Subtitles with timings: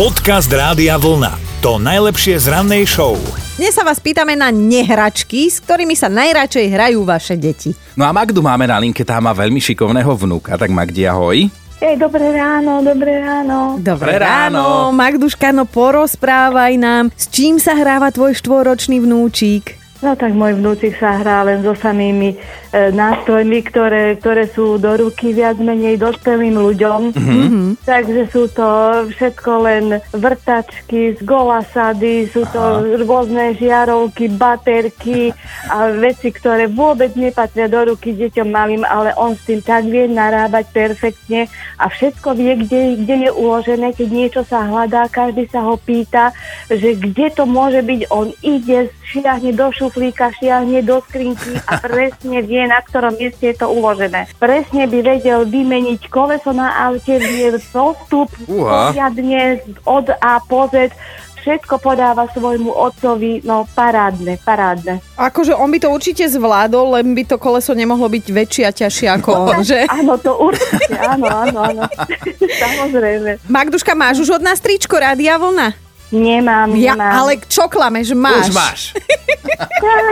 [0.00, 1.60] Podcast Rádia Vlna.
[1.60, 3.20] To najlepšie z rannej show.
[3.60, 7.76] Dnes sa vás pýtame na nehračky, s ktorými sa najradšej hrajú vaše deti.
[8.00, 11.52] No a Magdu máme na linke, tá má veľmi šikovného vnúka, tak Magdi, ahoj.
[11.84, 13.76] Hej, dobré ráno, dobré ráno.
[13.76, 14.88] Dobré Dobré ráno.
[14.88, 19.76] Magduška, no porozprávaj nám, s čím sa hráva tvoj štvoročný vnúčík?
[20.00, 22.40] No tak môj vnúčik sa hrá len so samými
[22.72, 27.00] nástrojmi, ktoré, ktoré sú do ruky viac menej dospelým ľuďom.
[27.14, 27.66] Mm-hmm.
[27.82, 28.68] Takže sú to
[29.10, 29.84] všetko len
[30.14, 35.34] vrtačky, z golasady, sú to rôzne žiarovky, baterky
[35.66, 40.06] a veci, ktoré vôbec nepatria do ruky deťom malým, ale on s tým tak vie
[40.06, 45.66] narábať perfektne a všetko vie, kde, kde je uložené, keď niečo sa hľadá, každý sa
[45.66, 46.30] ho pýta,
[46.70, 52.38] že kde to môže byť, on ide, šiahne do šuflíka, šiahne do skrinky a presne
[52.46, 54.28] vie, na ktorom mieste je to uložené.
[54.36, 60.92] Presne by vedel vymeniť koleso na aute, vie postup poriadne od A po Z,
[61.40, 65.00] všetko podáva svojmu otcovi, no parádne, parádne.
[65.16, 69.08] Akože on by to určite zvládol, len by to koleso nemohlo byť väčšie a ťažšie
[69.20, 69.88] ako on, že?
[69.98, 71.82] Áno, to určite, áno, áno, áno.
[72.64, 73.40] Samozrejme.
[73.48, 75.89] Magduška, máš už od nás tričko Rádia Vlna?
[76.10, 77.12] Nemám, Ja, nemám.
[77.14, 78.46] ale čo klameš, máš?
[78.46, 78.80] Už máš.
[79.60, 79.66] Á,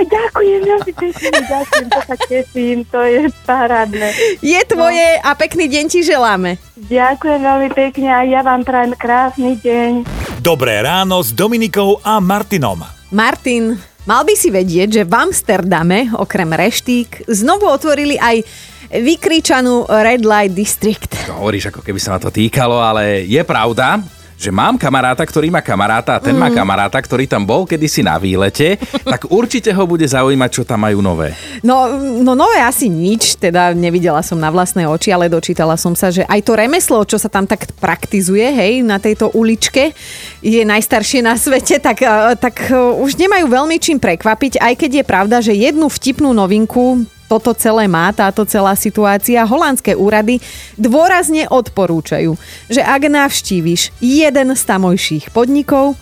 [0.04, 4.08] ďakujem, veľmi pekne, ďakujem, to sa teším, to je parádne.
[4.38, 6.56] Je tvoje a pekný deň ti želáme.
[6.78, 10.04] Ďakujem veľmi pekne a ja vám prajem krásny deň.
[10.38, 12.84] Dobré ráno s Dominikou a Martinom.
[13.08, 18.44] Martin, mal by si vedieť, že v Amsterdame, okrem reštík, znovu otvorili aj
[18.90, 21.12] vykričanú Red Light District.
[21.26, 24.00] To hovoríš, ako keby sa ma to týkalo, ale je pravda,
[24.38, 28.14] že mám kamaráta, ktorý má kamaráta a ten má kamaráta, ktorý tam bol kedysi na
[28.22, 28.78] výlete,
[29.12, 31.34] tak určite ho bude zaujímať, čo tam majú nové.
[31.66, 31.90] No,
[32.22, 36.22] no nové asi nič, teda nevidela som na vlastné oči, ale dočítala som sa, že
[36.30, 39.90] aj to remeslo, čo sa tam tak praktizuje, hej, na tejto uličke,
[40.38, 44.90] je najstaršie na svete, tak, eh, tak eh, už nemajú veľmi čím prekvapiť, aj keď
[45.02, 50.40] je pravda, že jednu vtipnú novinku toto celé má, táto celá situácia, holandské úrady
[50.80, 52.34] dôrazne odporúčajú,
[52.72, 55.94] že ak navštíviš jeden z tamojších podnikov,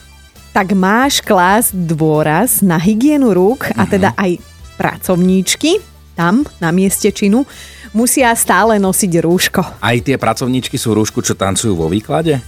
[0.54, 4.41] tak máš klásť dôraz na hygienu rúk a teda aj
[4.81, 5.84] pracovníčky
[6.16, 7.44] tam na mieste činu
[7.93, 9.62] musia stále nosiť rúško.
[9.84, 12.41] Aj tie pracovníčky sú rúšku, čo tancujú vo výklade?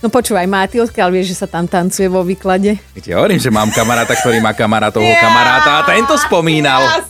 [0.00, 2.80] No počúvaj, má, ty odkiaľ vieš, že sa tam tancuje vo výklade?
[3.04, 6.80] Ja hovorím, že mám kamaráta, ktorý má kamarátovho kamaráta a tento spomínal.
[6.80, 7.09] Jasné.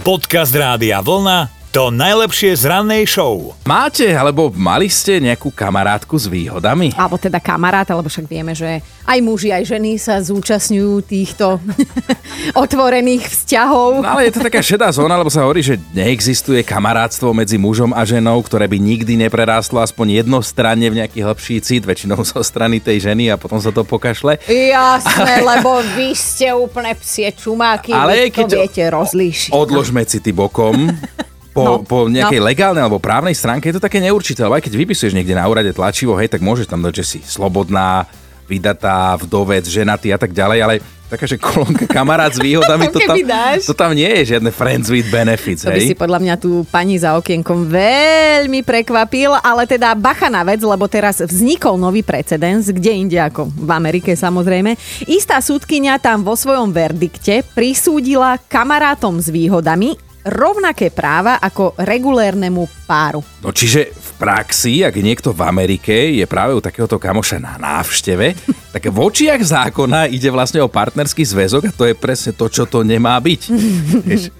[0.00, 1.59] Podcast Rádia Vlna.
[1.70, 3.54] To najlepšie z rannej show.
[3.62, 6.90] Máte, alebo mali ste nejakú kamarátku s výhodami?
[6.98, 11.62] Alebo teda kamarát, alebo však vieme, že aj muži, aj ženy sa zúčastňujú týchto
[12.66, 14.02] otvorených vzťahov.
[14.02, 17.94] No ale je to taká šedá zóna, lebo sa hovorí, že neexistuje kamarátstvo medzi mužom
[17.94, 22.82] a ženou, ktoré by nikdy neprerástlo aspoň jednostranne v nejaký hlbší cit, väčšinou zo strany
[22.82, 24.42] tej ženy a potom sa to pokašle.
[24.50, 29.54] Jasné, lebo vy ste úplne psie čumáky, Ale vy to keď viete rozlíšiť.
[29.54, 30.74] Odložme city bokom.
[31.50, 32.46] Po, No, po nejakej no.
[32.46, 35.74] legálnej alebo právnej stránke je to také neurčité, lebo aj keď vypisuješ niekde na úrade
[35.74, 38.06] tlačivo, hej, tak môžeš tam dať, že si slobodná,
[38.50, 40.74] vydatá, vdovec, ženatý a tak ďalej, ale
[41.06, 43.66] taká, že kolónka kamarát s výhodami, to tam, dáš.
[43.66, 45.98] to tam nie je žiadne friends with benefits, To by si hej.
[45.98, 51.18] podľa mňa tú pani za okienkom veľmi prekvapil, ale teda bacha na vec, lebo teraz
[51.22, 54.78] vznikol nový precedens, kde inde ako v Amerike samozrejme.
[55.06, 63.24] Istá súdkynia tam vo svojom verdikte prisúdila kamarátom s výhodami rovnaké práva ako regulérnemu páru.
[63.40, 68.36] No čiže v praxi, ak niekto v Amerike je práve u takéhoto kamoša na návšteve,
[68.74, 72.68] tak v očiach zákona ide vlastne o partnerský zväzok a to je presne to, čo
[72.68, 73.40] to nemá byť.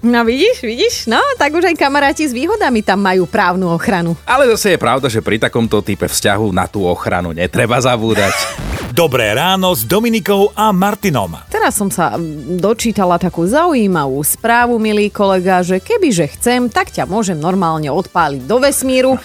[0.01, 0.95] No vidíš, vidíš?
[1.07, 4.17] No, tak už aj kamaráti s výhodami tam majú právnu ochranu.
[4.25, 8.33] Ale zase je pravda, že pri takomto type vzťahu na tú ochranu netreba zabúdať.
[8.91, 11.39] Dobré ráno s Dominikou a Martinom.
[11.47, 12.19] Teraz som sa
[12.59, 18.59] dočítala takú zaujímavú správu, milý kolega, že kebyže chcem, tak ťa môžem normálne odpáliť do
[18.59, 19.15] vesmíru.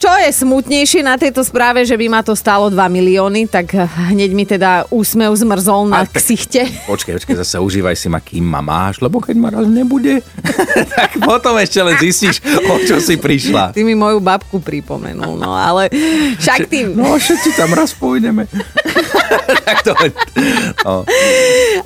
[0.00, 3.76] Čo je smutnejšie na tejto správe, že by ma to stálo 2 milióny, tak
[4.08, 6.64] hneď mi teda úsmev zmrzol na A ksichte.
[6.88, 10.24] Počkaj, počkaj, zase užívaj si ma, kým ma máš, lebo keď ma raz nebude,
[10.96, 13.76] tak potom ešte len zistíš, o čo si prišla.
[13.76, 15.92] Ty mi moju babku pripomenul, no ale
[16.40, 16.96] však tým...
[16.96, 18.48] No, všetci tam raz pôjdeme.
[19.70, 19.92] tak to...
[20.82, 21.06] No.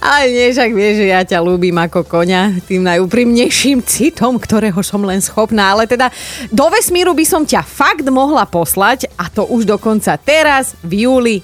[0.00, 5.04] Ale nie, však vieš, že ja ťa ľúbim ako koňa tým najúprimnejším citom, ktorého som
[5.04, 5.76] len schopná.
[5.76, 6.08] Ale teda
[6.48, 11.36] do vesmíru by som ťa fakt mohla poslať a to už dokonca teraz v júli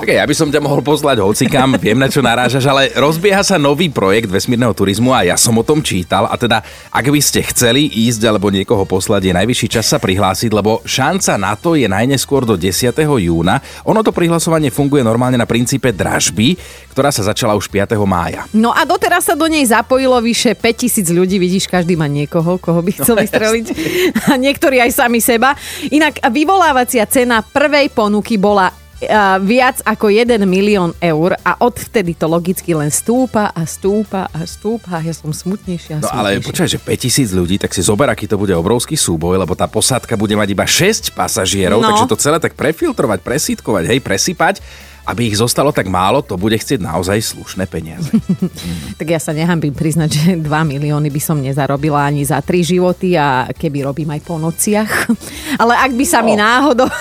[0.00, 3.60] Tak ja by som ťa mohol poslať hocikam, viem na čo narážaš, ale rozbieha sa
[3.60, 7.44] nový projekt vesmírneho turizmu a ja som o tom čítal a teda ak by ste
[7.44, 11.84] chceli ísť alebo niekoho poslať, je najvyšší čas sa prihlásiť, lebo šanca na to je
[11.84, 12.96] najneskôr do 10.
[12.96, 13.60] júna.
[13.84, 16.56] Ono to prihlasovanie funguje normálne na princípe dražby,
[16.96, 17.92] ktorá sa začala už 5.
[18.08, 18.48] mája.
[18.56, 22.80] No a doteraz sa do nej zapojilo vyše 5000 ľudí, vidíš, každý má niekoho, koho
[22.80, 23.66] by chcel no, vystreliť.
[24.32, 25.52] A niektorí aj sami seba.
[25.92, 28.85] Inak vyvolávacia cena prvej ponuky bola
[29.44, 35.04] viac ako 1 milión eur a odvtedy to logicky len stúpa a stúpa a stúpa.
[35.04, 36.00] Ja som smutnejšia.
[36.00, 39.52] No ale počkaj, že 5000 ľudí, tak si zober, aký to bude obrovský súboj, lebo
[39.52, 41.92] tá posádka bude mať iba 6 pasažierov, no.
[41.92, 44.64] takže to celé tak prefiltrovať, presítkovať, hej, presypať
[45.06, 48.10] aby ich zostalo tak málo, to bude chcieť naozaj slušné peniaze.
[48.98, 53.14] tak ja sa nehambím priznať, že 2 milióny by som nezarobila ani za 3 životy
[53.14, 55.06] a keby robím aj po nociach.
[55.62, 56.26] Ale ak by sa no.
[56.26, 56.90] mi náhodou...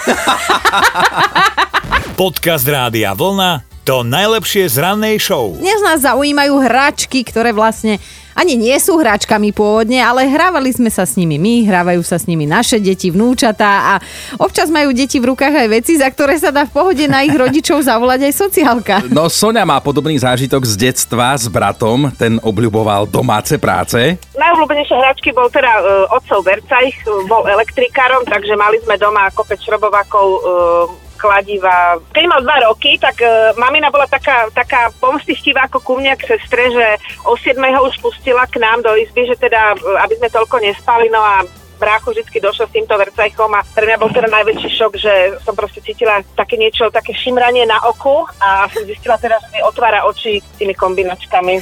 [2.15, 5.51] Podcast Rádia Vlna to najlepšie z rannej show.
[5.59, 7.99] Dnes nás zaujímajú hračky, ktoré vlastne
[8.31, 12.23] ani nie sú hračkami pôvodne, ale hrávali sme sa s nimi my, hrávajú sa s
[12.23, 13.93] nimi naše deti, vnúčatá a
[14.39, 17.35] občas majú deti v rukách aj veci, za ktoré sa dá v pohode na ich
[17.35, 18.95] rodičov zavolať aj sociálka.
[19.11, 24.15] No Sonia má podobný zážitok z detstva s bratom, ten obľuboval domáce práce.
[24.39, 26.95] Najobľúbenejšie hračky bol teda uh, otcov Vercaj,
[27.27, 31.97] bol elektrikárom, takže mali sme doma kopec šrobovákov uh, kladiva.
[32.13, 36.37] Keď mal dva roky, tak uh, mamina bola taká, taká pomstistivá ako ku mne k
[36.37, 36.85] sestre, že
[37.25, 40.61] o 7 ho už pustila k nám do izby, že teda, uh, aby sme toľko
[40.61, 41.41] nespali, no a
[41.75, 45.13] brácho vždy došiel s týmto vercajchom a pre mňa bol teda najväčší šok, že
[45.43, 49.59] som proste cítila také niečo, také šimranie na oku a som zistila teda, že mi
[49.59, 51.59] otvára oči tými kombinačkami.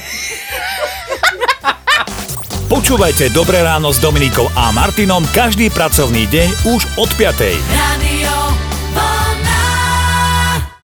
[2.64, 8.13] Počúvajte Dobré ráno s Dominikou a Martinom každý pracovný deň už od 5.